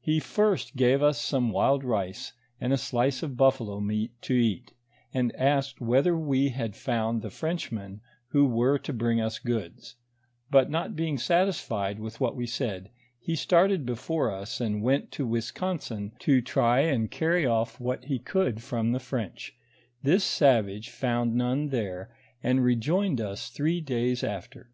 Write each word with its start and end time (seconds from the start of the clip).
He 0.00 0.20
first 0.20 0.76
gave 0.76 1.02
us 1.02 1.20
some 1.20 1.50
wild 1.50 1.82
rice, 1.82 2.34
and 2.60 2.72
a 2.72 2.76
slice 2.78 3.24
of 3.24 3.36
buffalo 3.36 3.80
meat 3.80 4.12
to 4.22 4.32
eat, 4.32 4.72
and 5.12 5.34
asked 5.34 5.80
whether 5.80 6.16
we 6.16 6.50
had 6.50 6.76
found 6.76 7.20
the 7.20 7.30
Frenchmen 7.30 8.00
who 8.28 8.46
were 8.46 8.78
to 8.78 8.92
bring 8.92 9.20
us 9.20 9.40
goods; 9.40 9.96
but 10.52 10.70
not 10.70 10.94
being 10.94 11.18
satisfied 11.18 11.98
with 11.98 12.20
what 12.20 12.36
we 12.36 12.46
said, 12.46 12.90
he 13.18 13.34
started 13.34 13.84
before 13.84 14.30
us, 14.30 14.60
and 14.60 14.82
went 14.84 15.10
to 15.10 15.26
Ouisconsin 15.26 16.12
to 16.20 16.40
try 16.40 16.78
and 16.82 17.10
carry 17.10 17.44
off 17.44 17.80
what 17.80 18.04
he 18.04 18.20
could 18.20 18.62
from 18.62 18.92
the 18.92 19.00
French; 19.00 19.56
this 20.00 20.22
savage 20.22 20.90
found 20.90 21.34
none 21.34 21.70
there, 21.70 22.14
and 22.40 22.62
rejoined 22.62 23.20
us 23.20 23.48
three 23.50 23.80
days 23.80 24.22
after. 24.22 24.70